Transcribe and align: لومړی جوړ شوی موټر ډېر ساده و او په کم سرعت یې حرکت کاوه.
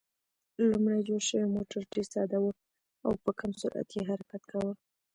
لومړی 0.69 0.99
جوړ 1.09 1.21
شوی 1.29 1.45
موټر 1.55 1.81
ډېر 1.93 2.05
ساده 2.13 2.37
و 2.41 2.45
او 3.05 3.11
په 3.23 3.31
کم 3.39 3.51
سرعت 3.61 3.89
یې 3.97 4.01
حرکت 4.09 4.41
کاوه. 4.51 4.73